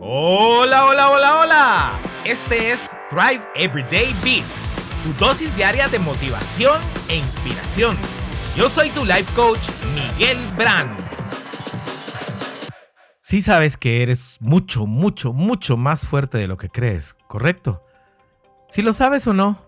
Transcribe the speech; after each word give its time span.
Hola, 0.00 0.86
hola, 0.86 1.10
hola, 1.10 1.40
hola. 1.40 2.02
Este 2.24 2.70
es 2.70 2.96
Thrive 3.10 3.44
Everyday 3.56 4.14
Beats, 4.22 4.62
tu 5.02 5.12
dosis 5.14 5.52
diaria 5.56 5.88
de 5.88 5.98
motivación 5.98 6.80
e 7.08 7.16
inspiración. 7.16 7.96
Yo 8.56 8.70
soy 8.70 8.90
tu 8.90 9.04
life 9.04 9.32
coach, 9.34 9.68
Miguel 9.94 10.38
Brand. 10.56 10.96
Sí 13.18 13.42
sabes 13.42 13.76
que 13.76 14.04
eres 14.04 14.38
mucho, 14.40 14.86
mucho, 14.86 15.32
mucho 15.32 15.76
más 15.76 16.06
fuerte 16.06 16.38
de 16.38 16.46
lo 16.46 16.56
que 16.56 16.68
crees, 16.68 17.14
¿correcto? 17.26 17.82
Si 18.68 18.82
lo 18.82 18.92
sabes 18.92 19.26
o 19.26 19.34
no. 19.34 19.58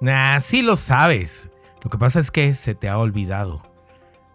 Nah, 0.00 0.38
sí 0.38 0.62
lo 0.62 0.76
sabes. 0.76 1.48
Lo 1.82 1.90
que 1.90 1.98
pasa 1.98 2.20
es 2.20 2.30
que 2.30 2.54
se 2.54 2.76
te 2.76 2.88
ha 2.88 2.98
olvidado. 2.98 3.62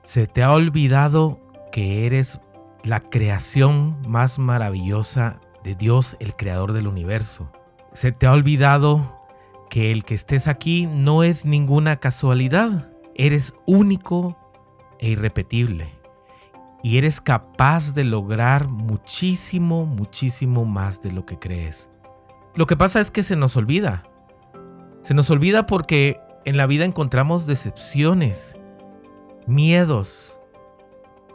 Se 0.04 0.28
te 0.28 0.44
ha 0.44 0.52
olvidado 0.52 1.40
que 1.72 2.06
eres 2.06 2.42
la 2.84 3.00
creación 3.00 3.98
más 4.08 4.40
maravillosa 4.40 5.40
de 5.64 5.76
Dios, 5.76 6.18
el 6.20 6.36
creador 6.36 6.74
del 6.74 6.88
universo. 6.88 7.52
Se 7.94 8.12
te 8.12 8.26
ha 8.26 8.34
olvidado 8.34 9.22
que 9.70 9.92
el 9.92 10.04
que 10.04 10.14
estés 10.14 10.48
aquí 10.48 10.86
no 10.86 11.24
es 11.24 11.46
ninguna 11.46 11.98
casualidad. 11.98 12.92
Eres 13.16 13.54
único 13.66 14.38
e 15.00 15.12
irrepetible. 15.12 15.94
Y 16.84 16.98
eres 16.98 17.22
capaz 17.22 17.94
de 17.94 18.04
lograr 18.04 18.68
muchísimo, 18.68 19.86
muchísimo 19.86 20.66
más 20.66 21.02
de 21.02 21.14
lo 21.14 21.26
que 21.26 21.40
crees. 21.40 21.90
Lo 22.56 22.68
que 22.68 22.76
pasa 22.76 23.00
es 23.00 23.10
que 23.10 23.24
se 23.24 23.38
nos 23.38 23.56
olvida. 23.56 24.04
Se 25.02 25.14
nos 25.14 25.30
olvida 25.30 25.66
porque 25.66 26.18
en 26.46 26.58
la 26.58 26.68
vida 26.68 26.84
encontramos 26.84 27.46
decepciones, 27.46 28.58
miedos, 29.48 30.38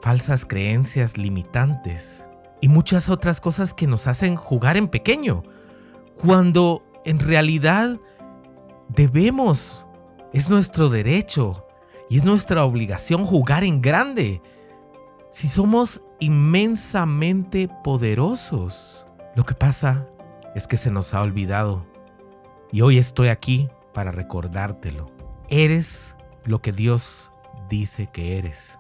falsas 0.01 0.45
creencias 0.45 1.19
limitantes 1.19 2.25
y 2.61 2.69
muchas 2.69 3.09
otras 3.09 3.41
cosas 3.41 3.75
que 3.75 3.87
nos 3.87 4.07
hacen 4.07 4.37
jugar 4.37 4.77
en 4.77 4.89
pequeño, 4.89 5.43
cuando 6.17 6.83
en 7.05 7.21
realidad 7.21 7.99
debemos, 8.89 9.87
es 10.33 10.51
nuestro 10.51 10.89
derecho 10.89 11.67
y 12.11 12.19
es 12.19 12.25
nuestra 12.25 12.65
obligación 12.65 13.25
jugar 13.25 13.65
en 13.65 13.81
grande. 13.81 14.43
Si 15.31 15.49
somos 15.49 16.03
inmensamente 16.19 17.69
poderosos, 17.85 19.07
lo 19.37 19.45
que 19.45 19.55
pasa 19.55 20.09
es 20.55 20.67
que 20.67 20.77
se 20.77 20.91
nos 20.91 21.15
ha 21.15 21.23
olvidado 21.23 21.87
y 22.73 22.81
hoy 22.81 22.99
estoy 22.99 23.29
aquí 23.29 23.69
para 23.95 24.11
recordártelo. 24.11 25.07
Eres 25.49 26.17
lo 26.45 26.61
que 26.61 26.73
Dios 26.73 27.31
dice 27.69 28.09
que 28.13 28.39
eres 28.39 28.79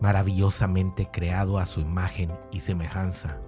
maravillosamente 0.00 1.08
creado 1.10 1.58
a 1.58 1.66
su 1.66 1.80
imagen 1.80 2.32
y 2.52 2.60
semejanza. 2.60 3.38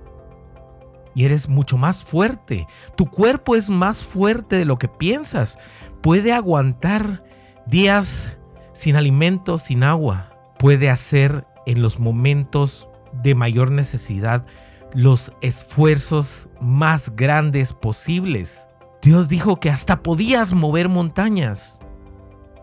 Y 1.14 1.24
eres 1.24 1.48
mucho 1.48 1.76
más 1.76 2.04
fuerte. 2.04 2.66
Tu 2.96 3.06
cuerpo 3.06 3.56
es 3.56 3.68
más 3.68 4.02
fuerte 4.02 4.56
de 4.56 4.64
lo 4.64 4.78
que 4.78 4.88
piensas. 4.88 5.58
Puede 6.02 6.32
aguantar 6.32 7.24
días 7.66 8.36
sin 8.72 8.96
alimento, 8.96 9.58
sin 9.58 9.82
agua. 9.82 10.30
Puede 10.58 10.88
hacer 10.88 11.46
en 11.66 11.82
los 11.82 11.98
momentos 11.98 12.88
de 13.12 13.34
mayor 13.34 13.70
necesidad 13.70 14.46
los 14.94 15.32
esfuerzos 15.40 16.48
más 16.60 17.14
grandes 17.16 17.72
posibles. 17.72 18.68
Dios 19.02 19.28
dijo 19.28 19.58
que 19.58 19.70
hasta 19.70 20.02
podías 20.02 20.52
mover 20.52 20.88
montañas 20.88 21.78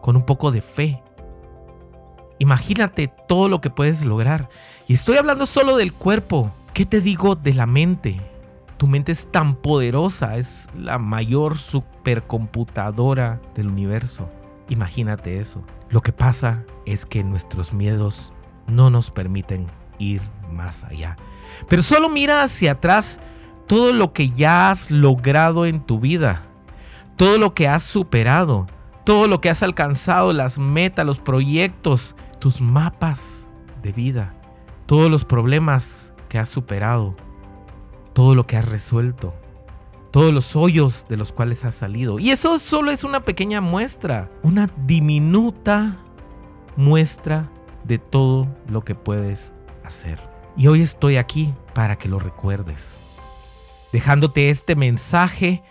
con 0.01 0.15
un 0.15 0.25
poco 0.25 0.51
de 0.51 0.61
fe 0.61 1.03
Imagínate 2.39 3.11
todo 3.27 3.49
lo 3.49 3.61
que 3.61 3.69
puedes 3.69 4.03
lograr. 4.05 4.49
Y 4.87 4.93
estoy 4.93 5.17
hablando 5.17 5.45
solo 5.45 5.77
del 5.77 5.93
cuerpo. 5.93 6.53
¿Qué 6.73 6.85
te 6.85 7.01
digo 7.01 7.35
de 7.35 7.53
la 7.53 7.65
mente? 7.65 8.21
Tu 8.77 8.85
mente 8.85 9.11
es 9.11 9.31
tan 9.31 9.55
poderosa, 9.55 10.37
es 10.37 10.69
la 10.77 10.99
mayor 10.99 11.57
supercomputadora 11.57 13.41
del 13.55 13.67
universo. 13.67 14.29
Imagínate 14.69 15.39
eso. 15.39 15.63
Lo 15.89 16.01
que 16.01 16.11
pasa 16.11 16.63
es 16.85 17.05
que 17.05 17.23
nuestros 17.23 17.73
miedos 17.73 18.33
no 18.67 18.89
nos 18.89 19.09
permiten 19.09 19.67
ir 19.97 20.21
más 20.51 20.83
allá. 20.83 21.15
Pero 21.67 21.81
solo 21.81 22.09
mira 22.09 22.43
hacia 22.43 22.73
atrás 22.73 23.19
todo 23.65 23.93
lo 23.93 24.13
que 24.13 24.29
ya 24.29 24.69
has 24.69 24.91
logrado 24.91 25.65
en 25.65 25.81
tu 25.81 25.99
vida, 25.99 26.43
todo 27.15 27.37
lo 27.37 27.53
que 27.53 27.67
has 27.67 27.83
superado, 27.83 28.67
todo 29.07 29.27
lo 29.27 29.39
que 29.39 29.49
has 29.49 29.63
alcanzado, 29.63 30.33
las 30.33 30.59
metas, 30.59 31.05
los 31.05 31.19
proyectos, 31.19 32.13
tus 32.39 32.59
mapas 32.59 33.47
de 33.81 33.93
vida, 33.93 34.33
todos 34.85 35.09
los 35.09 35.23
problemas 35.23 36.11
que 36.27 36.37
has 36.37 36.49
superado, 36.49 37.15
todo 38.11 38.35
lo 38.35 38.45
que 38.45 38.57
has 38.57 38.67
resuelto, 38.67 39.33
todos 40.11 40.33
los 40.33 40.57
hoyos 40.57 41.05
de 41.07 41.15
los 41.15 41.31
cuales 41.31 41.63
has 41.63 41.75
salido. 41.75 42.19
Y 42.19 42.31
eso 42.31 42.59
solo 42.59 42.91
es 42.91 43.05
una 43.05 43.21
pequeña 43.21 43.61
muestra, 43.61 44.29
una 44.43 44.69
diminuta 44.85 45.95
muestra 46.75 47.49
de 47.85 47.99
todo 47.99 48.45
lo 48.67 48.83
que 48.83 48.93
puedes 48.93 49.53
hacer. 49.85 50.19
Y 50.57 50.67
hoy 50.67 50.81
estoy 50.81 51.15
aquí 51.15 51.53
para 51.73 51.97
que 51.97 52.09
lo 52.09 52.19
recuerdes, 52.19 52.99
dejándote 53.93 54.49
este 54.49 54.75
mensaje 54.75 55.63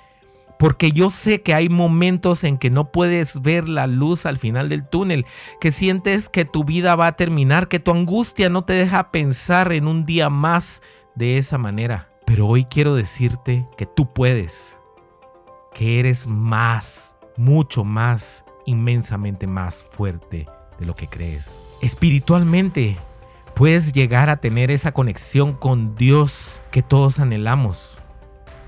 porque 0.58 0.92
yo 0.92 1.10
sé 1.10 1.42
que 1.42 1.54
hay 1.54 1.68
momentos 1.68 2.44
en 2.44 2.58
que 2.58 2.70
no 2.70 2.90
puedes 2.90 3.42
ver 3.42 3.68
la 3.68 3.86
luz 3.86 4.26
al 4.26 4.38
final 4.38 4.68
del 4.68 4.88
túnel, 4.88 5.26
que 5.60 5.72
sientes 5.72 6.28
que 6.28 6.44
tu 6.44 6.64
vida 6.64 6.96
va 6.96 7.08
a 7.08 7.16
terminar, 7.16 7.68
que 7.68 7.80
tu 7.80 7.90
angustia 7.90 8.48
no 8.48 8.64
te 8.64 8.72
deja 8.72 9.10
pensar 9.10 9.72
en 9.72 9.86
un 9.86 10.06
día 10.06 10.30
más 10.30 10.82
de 11.14 11.38
esa 11.38 11.58
manera. 11.58 12.10
Pero 12.24 12.46
hoy 12.46 12.64
quiero 12.64 12.94
decirte 12.94 13.66
que 13.76 13.86
tú 13.86 14.08
puedes, 14.12 14.78
que 15.74 16.00
eres 16.00 16.26
más, 16.26 17.14
mucho 17.36 17.84
más, 17.84 18.44
inmensamente 18.64 19.46
más 19.46 19.84
fuerte 19.90 20.46
de 20.78 20.86
lo 20.86 20.94
que 20.94 21.08
crees. 21.08 21.58
Espiritualmente, 21.82 22.96
puedes 23.54 23.92
llegar 23.92 24.30
a 24.30 24.38
tener 24.38 24.70
esa 24.70 24.92
conexión 24.92 25.52
con 25.52 25.94
Dios 25.94 26.60
que 26.70 26.82
todos 26.82 27.20
anhelamos 27.20 27.96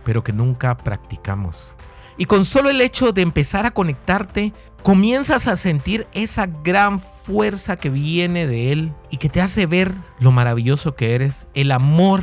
pero 0.09 0.25
que 0.25 0.33
nunca 0.33 0.75
practicamos. 0.75 1.77
Y 2.17 2.25
con 2.25 2.47
solo 2.47 2.71
el 2.71 2.81
hecho 2.81 3.13
de 3.13 3.21
empezar 3.21 3.67
a 3.67 3.73
conectarte, 3.73 4.55
comienzas 4.83 5.47
a 5.49 5.57
sentir 5.59 6.07
esa 6.15 6.47
gran 6.47 6.99
fuerza 6.99 7.77
que 7.77 7.91
viene 7.91 8.47
de 8.47 8.73
Él 8.73 8.95
y 9.11 9.19
que 9.19 9.29
te 9.29 9.43
hace 9.43 9.67
ver 9.67 9.93
lo 10.19 10.31
maravilloso 10.31 10.95
que 10.95 11.15
eres, 11.15 11.47
el 11.53 11.71
amor 11.73 12.23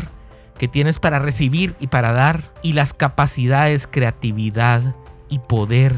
que 0.58 0.68
tienes 0.68 0.98
para 0.98 1.20
recibir 1.20 1.76
y 1.80 1.86
para 1.86 2.12
dar, 2.12 2.52
y 2.64 2.74
las 2.74 2.96
capacidades, 2.96 3.86
creatividad 3.86 4.96
y 5.30 5.38
poder 5.38 5.96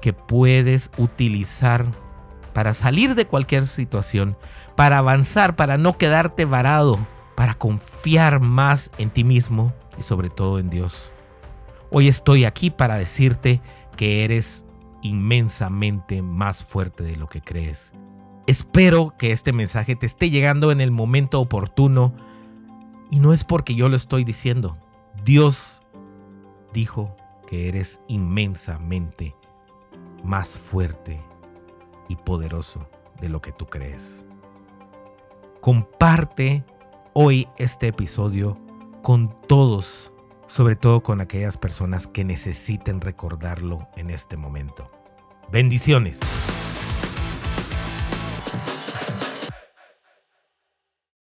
que 0.00 0.12
puedes 0.12 0.90
utilizar 0.96 1.86
para 2.52 2.72
salir 2.72 3.14
de 3.14 3.28
cualquier 3.28 3.68
situación, 3.68 4.36
para 4.74 4.98
avanzar, 4.98 5.54
para 5.54 5.78
no 5.78 5.96
quedarte 5.96 6.46
varado, 6.46 6.98
para 7.42 7.54
confiar 7.54 8.38
más 8.38 8.92
en 8.98 9.10
ti 9.10 9.24
mismo 9.24 9.74
y 9.98 10.02
sobre 10.02 10.30
todo 10.30 10.60
en 10.60 10.70
Dios. 10.70 11.10
Hoy 11.90 12.06
estoy 12.06 12.44
aquí 12.44 12.70
para 12.70 12.96
decirte 12.96 13.60
que 13.96 14.22
eres 14.22 14.64
inmensamente 15.02 16.22
más 16.22 16.62
fuerte 16.62 17.02
de 17.02 17.16
lo 17.16 17.26
que 17.26 17.40
crees. 17.40 17.90
Espero 18.46 19.16
que 19.18 19.32
este 19.32 19.52
mensaje 19.52 19.96
te 19.96 20.06
esté 20.06 20.30
llegando 20.30 20.70
en 20.70 20.80
el 20.80 20.92
momento 20.92 21.40
oportuno 21.40 22.14
y 23.10 23.18
no 23.18 23.32
es 23.32 23.42
porque 23.42 23.74
yo 23.74 23.88
lo 23.88 23.96
estoy 23.96 24.22
diciendo. 24.22 24.78
Dios 25.24 25.80
dijo 26.72 27.16
que 27.48 27.66
eres 27.66 28.00
inmensamente 28.06 29.34
más 30.22 30.56
fuerte 30.56 31.20
y 32.08 32.14
poderoso 32.14 32.88
de 33.20 33.28
lo 33.28 33.42
que 33.42 33.50
tú 33.50 33.66
crees. 33.66 34.24
Comparte 35.60 36.64
hoy 37.14 37.48
este 37.58 37.88
episodio 37.88 38.58
con 39.02 39.34
todos 39.48 40.12
sobre 40.52 40.76
todo 40.76 41.02
con 41.02 41.22
aquellas 41.22 41.56
personas 41.56 42.06
que 42.06 42.24
necesiten 42.24 43.00
recordarlo 43.00 43.88
en 43.96 44.10
este 44.10 44.36
momento. 44.36 44.90
Bendiciones. 45.50 46.20